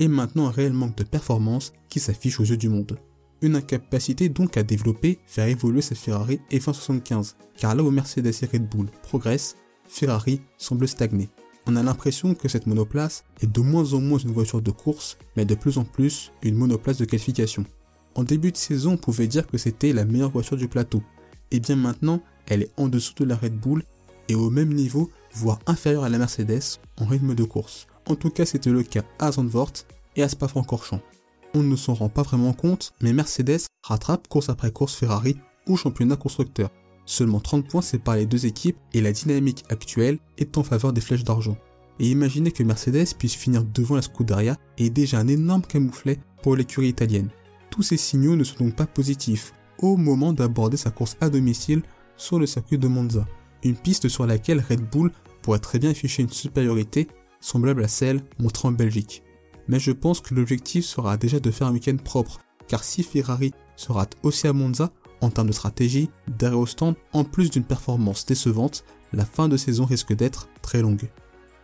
et 0.00 0.08
maintenant 0.08 0.48
un 0.48 0.50
réel 0.50 0.72
manque 0.72 0.96
de 0.96 1.04
performance 1.04 1.72
qui 1.88 2.00
s'affiche 2.00 2.40
aux 2.40 2.44
yeux 2.44 2.56
du 2.56 2.68
monde. 2.68 2.98
Une 3.42 3.56
incapacité 3.56 4.28
donc 4.28 4.56
à 4.56 4.62
développer, 4.62 5.18
faire 5.26 5.46
évoluer 5.46 5.80
cette 5.80 5.98
Ferrari 5.98 6.40
F175, 6.50 7.34
car 7.56 7.74
là 7.74 7.82
où 7.82 7.90
Mercedes 7.90 8.34
et 8.42 8.46
Red 8.46 8.68
Bull 8.68 8.90
progressent, 9.02 9.56
Ferrari 9.88 10.40
semble 10.58 10.86
stagner. 10.86 11.30
On 11.66 11.76
a 11.76 11.82
l'impression 11.82 12.34
que 12.34 12.48
cette 12.48 12.66
monoplace 12.66 13.24
est 13.40 13.50
de 13.50 13.60
moins 13.60 13.92
en 13.94 14.00
moins 14.00 14.18
une 14.18 14.32
voiture 14.32 14.62
de 14.62 14.70
course, 14.70 15.18
mais 15.36 15.44
de 15.44 15.54
plus 15.54 15.78
en 15.78 15.84
plus 15.84 16.32
une 16.42 16.56
monoplace 16.56 16.98
de 16.98 17.04
qualification. 17.04 17.64
En 18.14 18.24
début 18.24 18.52
de 18.52 18.56
saison, 18.56 18.92
on 18.92 18.96
pouvait 18.96 19.26
dire 19.26 19.46
que 19.46 19.58
c'était 19.58 19.92
la 19.92 20.04
meilleure 20.04 20.30
voiture 20.30 20.56
du 20.56 20.68
plateau. 20.68 21.02
Et 21.50 21.60
bien 21.60 21.76
maintenant, 21.76 22.22
elle 22.46 22.62
est 22.62 22.72
en 22.76 22.88
dessous 22.88 23.14
de 23.16 23.24
la 23.24 23.36
Red 23.36 23.58
Bull 23.58 23.84
et 24.28 24.34
au 24.34 24.50
même 24.50 24.72
niveau, 24.72 25.10
voire 25.34 25.60
inférieure 25.66 26.04
à 26.04 26.08
la 26.08 26.18
Mercedes 26.18 26.78
en 26.98 27.06
rythme 27.06 27.34
de 27.34 27.44
course. 27.44 27.86
En 28.06 28.16
tout 28.16 28.30
cas, 28.30 28.44
c'était 28.44 28.70
le 28.70 28.82
cas 28.82 29.02
à 29.18 29.32
Zandvoort 29.32 29.72
et 30.16 30.22
à 30.22 30.28
Spa-Francorchamps. 30.28 31.02
On 31.54 31.62
ne 31.62 31.76
s'en 31.76 31.94
rend 31.94 32.08
pas 32.08 32.22
vraiment 32.22 32.52
compte, 32.52 32.92
mais 33.00 33.12
Mercedes 33.12 33.66
rattrape 33.82 34.28
course 34.28 34.48
après 34.48 34.70
course 34.70 34.94
Ferrari 34.94 35.36
ou 35.66 35.76
championnat 35.76 36.16
constructeur. 36.16 36.70
Seulement 37.06 37.40
30 37.40 37.68
points 37.68 37.82
séparent 37.82 38.16
les 38.16 38.26
deux 38.26 38.46
équipes 38.46 38.76
et 38.94 39.00
la 39.00 39.10
dynamique 39.10 39.64
actuelle 39.68 40.18
est 40.38 40.56
en 40.58 40.62
faveur 40.62 40.92
des 40.92 41.00
flèches 41.00 41.24
d'argent. 41.24 41.56
Et 41.98 42.08
imaginez 42.08 42.52
que 42.52 42.62
Mercedes 42.62 43.14
puisse 43.18 43.34
finir 43.34 43.64
devant 43.64 43.96
la 43.96 44.02
Scuderia 44.02 44.56
est 44.78 44.90
déjà 44.90 45.18
un 45.18 45.26
énorme 45.26 45.62
camouflet 45.62 46.20
pour 46.42 46.54
l'écurie 46.54 46.88
italienne. 46.88 47.30
Tous 47.70 47.82
ces 47.82 47.96
signaux 47.96 48.36
ne 48.36 48.44
sont 48.44 48.64
donc 48.64 48.76
pas 48.76 48.86
positifs 48.86 49.52
au 49.78 49.96
moment 49.96 50.32
d'aborder 50.32 50.76
sa 50.76 50.90
course 50.90 51.16
à 51.20 51.30
domicile 51.30 51.82
sur 52.16 52.38
le 52.38 52.46
circuit 52.46 52.78
de 52.78 52.86
Monza, 52.86 53.26
une 53.64 53.76
piste 53.76 54.08
sur 54.08 54.26
laquelle 54.26 54.64
Red 54.68 54.88
Bull 54.90 55.10
pourrait 55.42 55.58
très 55.58 55.78
bien 55.78 55.90
afficher 55.90 56.22
une 56.22 56.30
supériorité 56.30 57.08
semblable 57.40 57.82
à 57.82 57.88
celle 57.88 58.22
montrée 58.38 58.68
en 58.68 58.72
Belgique. 58.72 59.22
Mais 59.70 59.78
je 59.78 59.92
pense 59.92 60.20
que 60.20 60.34
l'objectif 60.34 60.84
sera 60.84 61.16
déjà 61.16 61.38
de 61.38 61.50
faire 61.52 61.68
un 61.68 61.72
week-end 61.72 61.96
propre, 61.96 62.40
car 62.66 62.82
si 62.82 63.04
Ferrari 63.04 63.52
se 63.76 63.92
rate 63.92 64.16
aussi 64.24 64.48
à 64.48 64.52
Monza, 64.52 64.90
en 65.20 65.30
termes 65.30 65.46
de 65.46 65.52
stratégie, 65.52 66.10
d'arrêt 66.26 66.56
au 66.56 66.66
stand, 66.66 66.96
en 67.12 67.22
plus 67.22 67.50
d'une 67.50 67.62
performance 67.62 68.26
décevante, 68.26 68.84
la 69.12 69.24
fin 69.24 69.48
de 69.48 69.56
saison 69.56 69.84
risque 69.84 70.12
d'être 70.12 70.48
très 70.60 70.82
longue. 70.82 71.08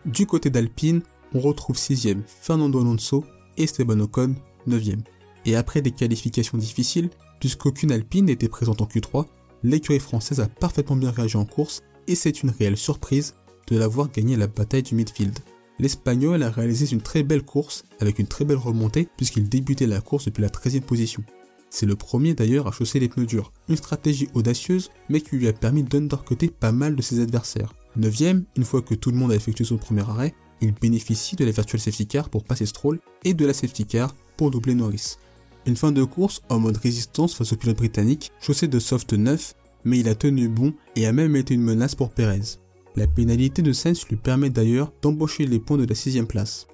Du 0.05 0.25
côté 0.25 0.49
d'Alpine, 0.49 1.01
on 1.33 1.41
retrouve 1.41 1.75
6ème 1.75 2.21
Fernando 2.25 2.79
Alonso 2.79 3.25
et 3.57 3.63
Esteban 3.63 3.99
Ocon 3.99 4.35
9ème. 4.69 5.03
Et 5.45 5.57
après 5.57 5.81
des 5.81 5.91
qualifications 5.91 6.57
difficiles, 6.57 7.09
puisqu'aucune 7.41 7.91
Alpine 7.91 8.25
n'était 8.25 8.47
présente 8.47 8.81
en 8.81 8.85
Q3, 8.85 9.25
l'écurie 9.63 9.99
française 9.99 10.39
a 10.39 10.47
parfaitement 10.47 10.95
bien 10.95 11.11
réagi 11.11 11.35
en 11.35 11.45
course 11.45 11.81
et 12.07 12.15
c'est 12.15 12.41
une 12.41 12.51
réelle 12.51 12.77
surprise 12.77 13.35
de 13.67 13.77
l'avoir 13.77 14.09
gagné 14.09 14.37
la 14.37 14.47
bataille 14.47 14.83
du 14.83 14.95
midfield. 14.95 15.37
L'Espagnol 15.79 16.41
a 16.41 16.49
réalisé 16.49 16.91
une 16.91 17.01
très 17.01 17.23
belle 17.23 17.43
course 17.43 17.83
avec 17.99 18.19
une 18.19 18.27
très 18.27 18.45
belle 18.45 18.57
remontée 18.57 19.07
puisqu'il 19.15 19.47
débutait 19.47 19.85
la 19.85 20.01
course 20.01 20.25
depuis 20.25 20.41
la 20.41 20.49
13e 20.49 20.81
position. 20.81 21.23
C'est 21.69 21.85
le 21.85 21.95
premier 21.95 22.33
d'ailleurs 22.33 22.67
à 22.67 22.71
chausser 22.71 22.99
les 22.99 23.09
pneus 23.09 23.25
durs. 23.25 23.51
Une 23.69 23.75
stratégie 23.75 24.29
audacieuse, 24.33 24.89
mais 25.09 25.21
qui 25.21 25.35
lui 25.35 25.47
a 25.47 25.53
permis 25.53 25.83
d'undercutter 25.83 26.49
pas 26.49 26.71
mal 26.71 26.95
de 26.95 27.01
ses 27.01 27.19
adversaires. 27.19 27.73
Neuvième, 27.95 28.45
une 28.55 28.63
fois 28.63 28.81
que 28.81 28.95
tout 28.95 29.11
le 29.11 29.17
monde 29.17 29.31
a 29.31 29.35
effectué 29.35 29.65
son 29.65 29.77
premier 29.77 30.01
arrêt, 30.01 30.33
il 30.61 30.73
bénéficie 30.73 31.35
de 31.35 31.45
la 31.45 31.51
virtual 31.51 31.79
safety 31.79 32.07
car 32.07 32.29
pour 32.29 32.43
passer 32.43 32.65
Stroll 32.65 32.99
et 33.23 33.33
de 33.33 33.45
la 33.45 33.53
safety 33.53 33.85
car 33.85 34.15
pour 34.37 34.49
doubler 34.49 34.75
Norris. 34.75 35.17
Une 35.65 35.75
fin 35.75 35.91
de 35.91 36.03
course 36.03 36.41
en 36.49 36.59
mode 36.59 36.77
résistance 36.77 37.35
face 37.35 37.51
au 37.53 37.57
pilote 37.57 37.77
britannique, 37.77 38.31
chaussé 38.39 38.67
de 38.67 38.79
soft 38.79 39.13
9, 39.13 39.53
mais 39.83 39.99
il 39.99 40.07
a 40.07 40.15
tenu 40.15 40.47
bon 40.47 40.73
et 40.95 41.05
a 41.05 41.11
même 41.11 41.35
été 41.35 41.53
une 41.53 41.61
menace 41.61 41.95
pour 41.95 42.11
Perez. 42.11 42.57
La 42.97 43.05
pénalité 43.05 43.61
de 43.61 43.73
Sainz 43.73 44.07
lui 44.09 44.15
permet 44.15 44.49
d'ailleurs 44.49 44.91
d'embaucher 45.03 45.45
les 45.45 45.59
points 45.59 45.77
de 45.77 45.85
la 45.85 45.93
6 45.93 46.23
place. 46.23 46.65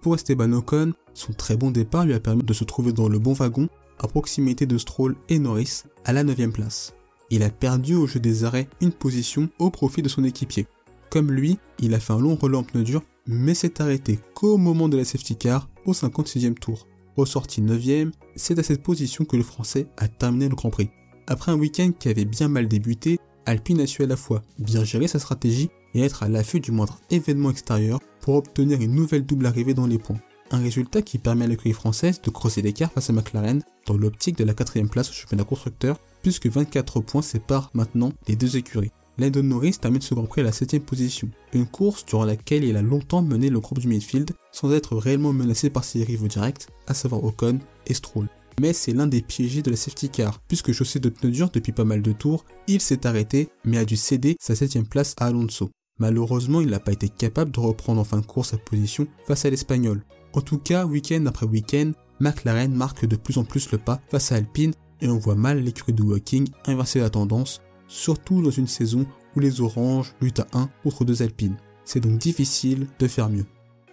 Pour 0.00 0.14
Esteban 0.14 0.52
Ocon, 0.52 0.92
son 1.12 1.32
très 1.32 1.56
bon 1.56 1.72
départ 1.72 2.06
lui 2.06 2.14
a 2.14 2.20
permis 2.20 2.44
de 2.44 2.52
se 2.52 2.62
trouver 2.62 2.92
dans 2.92 3.08
le 3.08 3.18
bon 3.18 3.32
wagon 3.32 3.68
à 3.98 4.06
proximité 4.06 4.64
de 4.64 4.78
Stroll 4.78 5.16
et 5.28 5.40
Norris 5.40 5.82
à 6.04 6.12
la 6.12 6.22
9 6.22 6.52
place. 6.52 6.94
Il 7.30 7.42
a 7.42 7.50
perdu 7.50 7.96
au 7.96 8.06
jeu 8.06 8.20
des 8.20 8.44
arrêts 8.44 8.68
une 8.80 8.92
position 8.92 9.48
au 9.58 9.70
profit 9.70 10.02
de 10.02 10.08
son 10.08 10.22
équipier. 10.22 10.68
Comme 11.10 11.32
lui, 11.32 11.58
il 11.80 11.94
a 11.94 11.98
fait 11.98 12.12
un 12.12 12.20
long 12.20 12.36
relais 12.36 12.58
en 12.58 12.62
pneu 12.62 12.84
dur, 12.84 13.02
mais 13.26 13.54
s'est 13.54 13.82
arrêté 13.82 14.20
qu'au 14.34 14.58
moment 14.58 14.88
de 14.88 14.96
la 14.96 15.04
safety 15.04 15.34
car 15.34 15.68
au 15.84 15.94
56e 15.94 16.54
tour. 16.54 16.86
Ressorti 17.16 17.60
9 17.60 18.12
c'est 18.36 18.56
à 18.56 18.62
cette 18.62 18.84
position 18.84 19.24
que 19.24 19.36
le 19.36 19.42
Français 19.42 19.88
a 19.96 20.06
terminé 20.06 20.48
le 20.48 20.54
Grand 20.54 20.70
Prix. 20.70 20.90
Après 21.26 21.50
un 21.50 21.58
week-end 21.58 21.90
qui 21.98 22.08
avait 22.08 22.24
bien 22.24 22.46
mal 22.46 22.68
débuté, 22.68 23.18
Alpine 23.46 23.80
a 23.80 23.86
su 23.86 24.02
à 24.02 24.06
la 24.06 24.16
fois 24.16 24.42
bien 24.58 24.84
gérer 24.84 25.08
sa 25.08 25.18
stratégie 25.18 25.70
et 25.94 26.02
être 26.02 26.22
à 26.22 26.28
l'affût 26.28 26.60
du 26.60 26.72
moindre 26.72 27.00
événement 27.10 27.50
extérieur 27.50 28.00
pour 28.20 28.36
obtenir 28.36 28.80
une 28.80 28.94
nouvelle 28.94 29.24
double 29.24 29.46
arrivée 29.46 29.74
dans 29.74 29.86
les 29.86 29.98
points. 29.98 30.20
Un 30.50 30.58
résultat 30.58 31.02
qui 31.02 31.18
permet 31.18 31.46
à 31.46 31.48
l'écurie 31.48 31.72
française 31.72 32.20
de 32.20 32.30
creuser 32.30 32.62
l'écart 32.62 32.92
face 32.92 33.10
à 33.10 33.12
McLaren 33.12 33.62
dans 33.86 33.96
l'optique 33.96 34.36
de 34.36 34.44
la 34.44 34.54
quatrième 34.54 34.88
place 34.88 35.10
au 35.10 35.12
championnat 35.12 35.44
constructeur, 35.44 35.98
puisque 36.22 36.46
24 36.46 37.00
points 37.00 37.22
séparent 37.22 37.70
maintenant 37.74 38.12
les 38.28 38.36
deux 38.36 38.56
écuries. 38.56 38.92
Landon 39.18 39.42
Norris 39.42 39.76
termine 39.80 40.00
ce 40.00 40.14
Grand 40.14 40.26
Prix 40.26 40.40
à 40.40 40.44
la 40.44 40.52
7 40.52 40.84
position, 40.84 41.28
une 41.52 41.66
course 41.66 42.04
durant 42.06 42.24
laquelle 42.24 42.64
il 42.64 42.76
a 42.76 42.82
longtemps 42.82 43.22
mené 43.22 43.50
le 43.50 43.60
groupe 43.60 43.78
du 43.78 43.88
midfield 43.88 44.30
sans 44.52 44.72
être 44.72 44.96
réellement 44.96 45.32
menacé 45.32 45.68
par 45.70 45.84
ses 45.84 46.02
rivaux 46.04 46.28
directs, 46.28 46.66
à 46.86 46.94
savoir 46.94 47.24
Ocon 47.24 47.58
et 47.86 47.94
Stroll. 47.94 48.28
Mais 48.60 48.72
c'est 48.72 48.92
l'un 48.92 49.06
des 49.06 49.22
piégés 49.22 49.62
de 49.62 49.70
la 49.70 49.76
safety 49.76 50.08
car, 50.10 50.40
puisque 50.48 50.72
chaussé 50.72 51.00
de 51.00 51.08
pneus 51.08 51.30
durs 51.30 51.50
depuis 51.50 51.72
pas 51.72 51.84
mal 51.84 52.02
de 52.02 52.12
tours, 52.12 52.44
il 52.68 52.80
s'est 52.80 53.06
arrêté, 53.06 53.48
mais 53.64 53.78
a 53.78 53.84
dû 53.84 53.96
céder 53.96 54.36
sa 54.40 54.54
7 54.54 54.88
place 54.88 55.14
à 55.18 55.26
Alonso. 55.26 55.70
Malheureusement, 55.98 56.60
il 56.60 56.68
n'a 56.68 56.80
pas 56.80 56.92
été 56.92 57.08
capable 57.08 57.50
de 57.50 57.60
reprendre 57.60 58.00
en 58.00 58.04
fin 58.04 58.20
de 58.20 58.26
course 58.26 58.50
sa 58.50 58.58
position 58.58 59.06
face 59.26 59.44
à 59.44 59.50
l'Espagnol. 59.50 60.04
En 60.32 60.40
tout 60.40 60.58
cas, 60.58 60.86
week-end 60.86 61.26
après 61.26 61.46
week-end, 61.46 61.92
McLaren 62.20 62.72
marque 62.72 63.06
de 63.06 63.16
plus 63.16 63.38
en 63.38 63.44
plus 63.44 63.70
le 63.70 63.78
pas 63.78 64.00
face 64.10 64.32
à 64.32 64.36
Alpine 64.36 64.72
et 65.00 65.08
on 65.08 65.18
voit 65.18 65.34
mal 65.34 65.60
l'écurie 65.60 65.92
de 65.92 66.02
Walking 66.02 66.48
inverser 66.66 67.00
la 67.00 67.10
tendance, 67.10 67.60
surtout 67.88 68.42
dans 68.42 68.50
une 68.50 68.66
saison 68.66 69.06
où 69.36 69.40
les 69.40 69.60
oranges 69.60 70.14
luttent 70.20 70.40
à 70.40 70.46
1 70.52 70.70
contre 70.82 71.04
deux 71.04 71.22
Alpines. 71.22 71.56
C'est 71.84 72.00
donc 72.00 72.18
difficile 72.18 72.86
de 72.98 73.08
faire 73.08 73.28
mieux. 73.28 73.46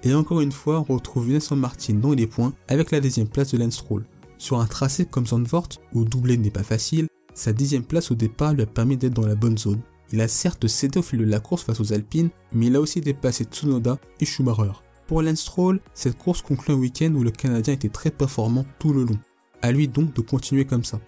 Et 0.04 0.13
encore 0.13 0.42
une 0.42 0.51
fois, 0.51 0.86
on 0.88 0.96
retrouve 0.96 1.30
Nelson 1.30 1.56
Martin 1.56 1.96
dans 1.96 2.13
les 2.13 2.28
points 2.28 2.54
avec 2.68 2.92
la 2.92 3.01
deuxième 3.01 3.28
place 3.28 3.51
de 3.51 3.58
Lance 3.58 3.75
Stroll. 3.75 4.06
Sur 4.39 4.62
un 4.62 4.65
tracé 4.65 5.05
comme 5.05 5.27
Zandvoort, 5.27 5.67
où 5.93 6.05
doubler 6.05 6.38
n'est 6.38 6.50
pas 6.50 6.63
facile, 6.63 7.08
sa 7.34 7.51
dixième 7.51 7.84
place 7.84 8.10
au 8.10 8.15
départ 8.15 8.53
lui 8.53 8.63
a 8.63 8.65
permis 8.65 8.96
d'être 8.96 9.13
dans 9.13 9.27
la 9.27 9.36
bonne 9.36 9.58
zone. 9.58 9.81
Il 10.12 10.22
a 10.22 10.29
certes 10.29 10.65
cédé 10.67 10.98
au 11.00 11.01
fil 11.03 11.19
de 11.19 11.25
la 11.25 11.41
course 11.41 11.63
face 11.63 11.79
aux 11.81 11.93
Alpines, 11.93 12.29
mais 12.53 12.67
il 12.67 12.75
a 12.75 12.81
aussi 12.81 13.01
dépassé 13.01 13.43
Tsunoda 13.43 14.00
et 14.19 14.25
Schumacher. 14.25 14.72
Pour 15.08 15.22
Lance 15.22 15.41
Stroll, 15.41 15.81
cette 15.93 16.17
course 16.17 16.41
conclut 16.41 16.74
un 16.74 16.77
week-end 16.77 17.13
où 17.15 17.24
le 17.24 17.31
Canadien 17.31 17.74
était 17.74 17.89
très 17.89 18.12
performant 18.12 18.65
tout 18.79 18.93
le 18.93 19.03
long. 19.03 19.19
À 19.62 19.74
lui 19.74 19.89
donc 19.89 20.13
de 20.15 20.22
continuer 20.22 20.65
comme 20.65 20.86
ça. 20.86 21.01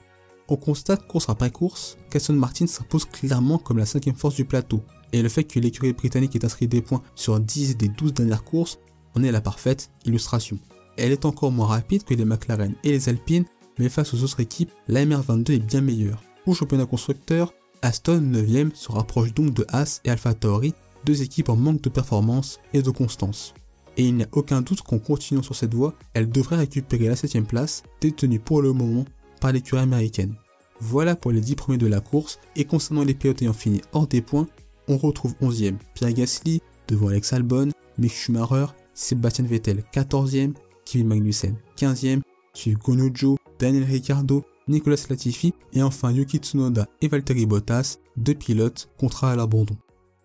On 0.50 0.58
constate 0.58 1.08
course 1.08 1.30
après 1.30 1.52
course 1.52 1.98
qu'Aston 2.10 2.34
Martin 2.34 2.68
s'impose 2.68 3.06
clairement 3.06 3.58
comme 3.58 3.78
la 3.78 3.86
cinquième 3.86 4.16
force 4.16 4.36
du 4.36 4.44
plateau, 4.44 4.84
et 5.14 5.22
le 5.22 5.30
fait 5.30 5.46
que 5.46 5.60
l'écurie 5.60 5.94
britannique 5.94 6.36
ait 6.36 6.44
inscrit 6.44 6.68
des 6.68 6.82
points 6.82 7.02
sur 7.16 7.40
10 7.40 7.78
des 7.78 7.88
12 7.88 8.14
dernières 8.14 8.44
courses 8.44 8.78
en 9.16 9.24
est 9.24 9.32
la 9.32 9.42
parfaite 9.42 9.90
illustration. 10.06 10.60
Elle 11.02 11.14
est 11.14 11.26
encore 11.26 11.52
moins 11.52 11.66
rapide 11.66 12.04
que 12.04 12.14
les 12.14 12.26
McLaren 12.26 12.76
et 12.84 12.92
les 12.92 13.10
Alpines, 13.10 13.46
mais 13.80 13.90
face 13.90 14.14
aux 14.14 14.24
autres 14.24 14.40
équipes, 14.40 14.72
la 14.88 15.04
MR22 15.04 15.54
est 15.54 15.58
bien 15.58 15.82
meilleure. 15.82 16.22
Pour 16.46 16.56
championnat 16.56 16.86
constructeur, 16.86 17.56
Aston 17.82 18.22
9ème 18.22 18.76
se 18.76 18.92
rapproche 18.92 19.34
donc 19.34 19.52
de 19.52 19.66
Haas 19.70 20.00
et 20.06 20.12
AlphaTauri, 20.12 20.76
deux 21.04 21.24
équipes 21.24 21.50
en 21.50 21.56
manque 21.56 21.82
de 21.82 21.90
performance 21.90 22.60
et 22.74 22.84
de 22.84 22.92
constance. 22.92 23.56
Et 23.98 24.06
il 24.06 24.16
n'y 24.16 24.24
a 24.24 24.28
aucun 24.32 24.62
doute 24.62 24.84
qu'en 24.84 25.00
continuant 25.00 25.42
sur 25.42 25.56
cette 25.56 25.74
voie, 25.74 25.96
elle 26.14 26.30
devrait 26.30 26.58
récupérer 26.58 27.08
la 27.08 27.16
7ème 27.16 27.46
place, 27.46 27.82
détenue 28.00 28.40
pour 28.40 28.62
le 28.62 28.72
moment 28.72 29.06
par 29.40 29.54
l'écurie 29.54 29.82
américaine. 29.82 30.36
Voilà 30.82 31.16
pour 31.16 31.32
les 31.32 31.42
10 31.42 31.56
premiers 31.56 31.78
de 31.80 31.88
la 31.88 32.02
course, 32.02 32.38
et 32.56 32.66
concernant 32.66 33.04
les 33.04 33.16
pilotes 33.16 33.42
ayant 33.42 33.54
fini 33.54 33.82
hors 33.94 34.06
des 34.06 34.22
points, 34.22 34.46
on 34.88 34.98
retrouve 34.98 35.34
11ème 35.42 35.78
Pierre 35.96 36.14
Gasly, 36.14 36.62
devant 36.88 37.08
Alex 37.08 37.34
Albon, 37.34 37.70
Mick 37.98 38.14
Schumacher, 38.14 38.68
Sébastien 38.94 39.46
Vettel 39.46 39.84
14ème, 39.92 40.54
Magnussen 41.00 41.56
15ème, 41.78 42.22
suivent 42.54 42.78
Gonojo, 42.78 43.38
Daniel 43.60 43.84
Ricciardo, 43.84 44.44
Nicolas 44.68 45.04
Latifi 45.10 45.54
et 45.74 45.84
enfin 45.84 46.12
Yuki 46.12 46.38
Tsunoda 46.38 46.88
et 47.02 47.08
Valtteri 47.08 47.46
Bottas, 47.46 47.98
deux 48.18 48.36
pilotes 48.36 48.90
contrats 48.98 49.32
à 49.32 49.36
l'abandon. 49.36 49.78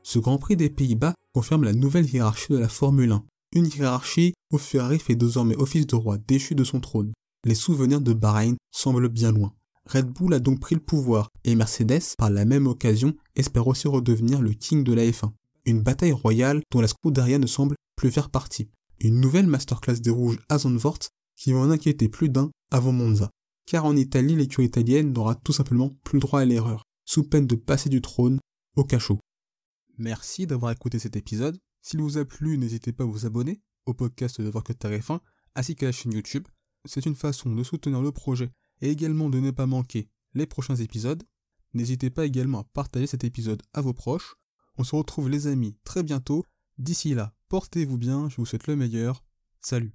Ce 0.03 0.19
Grand 0.19 0.39
Prix 0.39 0.57
des 0.57 0.71
Pays-Bas 0.71 1.15
confirme 1.33 1.65
la 1.65 1.73
nouvelle 1.73 2.07
hiérarchie 2.07 2.53
de 2.53 2.59
la 2.59 2.69
Formule 2.69 3.13
1, 3.13 3.25
une 3.53 3.67
hiérarchie 3.67 4.35
où 4.53 4.59
Ferrari 4.59 4.99
fait 4.99 5.15
désormais 5.15 5.57
office 5.57 5.87
de 5.87 5.97
roi 5.97 6.19
déchu 6.19 6.55
de 6.55 6.65
son 6.65 6.81
trône. 6.81 7.13
Les 7.45 7.55
souvenirs 7.55 8.01
de 8.01 8.13
Bahreïn 8.13 8.57
semblent 8.71 9.09
bien 9.09 9.33
loin. 9.33 9.53
Red 9.87 10.07
Bull 10.07 10.35
a 10.35 10.41
donc 10.41 10.61
pris 10.61 10.75
le 10.75 10.81
pouvoir 10.81 11.31
et 11.45 11.55
Mercedes, 11.55 12.15
par 12.19 12.31
la 12.31 12.45
même 12.45 12.67
occasion, 12.67 13.15
espère 13.37 13.69
aussi 13.69 13.87
redevenir 13.87 14.43
le 14.43 14.53
king 14.53 14.83
de 14.83 14.93
la 14.93 15.05
F1. 15.05 15.31
Une 15.65 15.83
bataille 15.83 16.13
royale 16.13 16.63
dont 16.73 16.81
la 16.81 16.89
Scuderia 16.89 17.39
ne 17.39 17.47
semble 17.47 17.77
plus 17.97 18.11
faire 18.11 18.31
partie. 18.31 18.69
Une 19.01 19.21
nouvelle 19.21 19.47
masterclass 19.47 20.01
des 20.01 20.11
rouges 20.11 20.39
à 20.49 20.59
Zandvoort 20.59 20.99
qui 21.37 21.53
va 21.53 21.59
en 21.61 21.71
inquiéter 21.71 22.09
plus 22.09 22.29
d'un 22.29 22.51
avant 22.71 22.93
Monza. 22.93 23.31
Car 23.67 23.85
en 23.85 23.97
Italie, 23.97 24.37
l'écurie 24.37 24.67
italienne 24.67 25.13
n'aura 25.13 25.35
tout 25.35 25.53
simplement 25.53 25.91
plus 26.05 26.19
droit 26.19 26.41
à 26.41 26.45
l'erreur, 26.45 26.85
sous 27.05 27.25
peine 27.25 27.47
de 27.47 27.57
passer 27.57 27.89
du 27.89 28.01
trône 28.01 28.39
au 28.77 28.85
cachot. 28.85 29.19
Merci 29.99 30.47
d'avoir 30.47 30.73
écouté 30.73 30.99
cet 30.99 31.17
épisode. 31.17 31.59
S'il 31.83 32.01
vous 32.01 32.19
a 32.19 32.25
plu, 32.25 32.59
n'hésitez 32.59 32.93
pas 32.93 33.05
à 33.05 33.07
vous 33.07 33.27
abonner 33.27 33.61
au 33.87 33.95
podcast 33.95 34.41
de 34.41 34.49
Voir 34.49 34.65
que 34.65 34.73
F1 34.73 35.21
ainsi 35.55 35.75
qu'à 35.75 35.87
la 35.87 35.93
chaîne 35.93 36.13
YouTube. 36.13 36.47
C'est 36.85 37.07
une 37.07 37.15
façon 37.15 37.55
de 37.55 37.63
soutenir 37.65 38.01
le 38.01 38.13
projet 38.13 38.51
et 38.81 38.91
également 38.91 39.29
de 39.31 39.41
ne 39.41 39.51
pas 39.51 39.67
manquer 39.67 40.09
les 40.35 40.47
prochains 40.47 40.77
épisodes. 40.77 41.23
N'hésitez 41.75 42.11
pas 42.11 42.27
également 42.27 42.61
à 42.61 42.65
partager 42.65 43.07
cet 43.07 43.25
épisode 43.25 43.63
à 43.73 43.81
vos 43.81 43.95
proches. 43.95 44.37
On 44.79 44.85
se 44.85 44.95
retrouve 44.95 45.29
les 45.29 45.47
amis 45.47 45.77
très 45.85 46.03
bientôt. 46.03 46.45
D'ici 46.79 47.15
là, 47.15 47.35
portez-vous 47.49 47.99
bien, 47.99 48.29
je 48.29 48.37
vous 48.37 48.47
souhaite 48.47 48.67
le 48.67 48.77
meilleur. 48.77 49.25
Salut 49.61 49.93